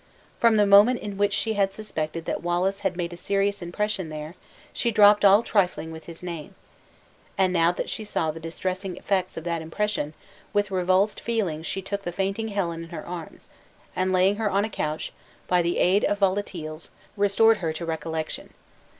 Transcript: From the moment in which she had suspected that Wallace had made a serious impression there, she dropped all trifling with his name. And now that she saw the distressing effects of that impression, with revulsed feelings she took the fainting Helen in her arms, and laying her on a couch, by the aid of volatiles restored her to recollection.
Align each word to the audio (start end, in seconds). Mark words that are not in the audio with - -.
From 0.39 0.57
the 0.57 0.65
moment 0.65 0.99
in 0.99 1.15
which 1.15 1.31
she 1.31 1.53
had 1.53 1.71
suspected 1.71 2.25
that 2.25 2.41
Wallace 2.41 2.79
had 2.79 2.97
made 2.97 3.13
a 3.13 3.15
serious 3.15 3.61
impression 3.61 4.09
there, 4.09 4.33
she 4.73 4.89
dropped 4.89 5.23
all 5.23 5.43
trifling 5.43 5.91
with 5.91 6.05
his 6.05 6.23
name. 6.23 6.55
And 7.37 7.53
now 7.53 7.71
that 7.73 7.87
she 7.87 8.03
saw 8.03 8.31
the 8.31 8.39
distressing 8.39 8.97
effects 8.97 9.37
of 9.37 9.43
that 9.43 9.61
impression, 9.61 10.15
with 10.53 10.71
revulsed 10.71 11.19
feelings 11.21 11.67
she 11.67 11.83
took 11.83 12.01
the 12.01 12.11
fainting 12.11 12.47
Helen 12.47 12.81
in 12.85 12.89
her 12.89 13.05
arms, 13.05 13.47
and 13.95 14.11
laying 14.11 14.37
her 14.37 14.49
on 14.49 14.65
a 14.65 14.69
couch, 14.71 15.13
by 15.47 15.61
the 15.61 15.77
aid 15.77 16.03
of 16.05 16.17
volatiles 16.17 16.89
restored 17.15 17.57
her 17.57 17.71
to 17.73 17.85
recollection. 17.85 18.55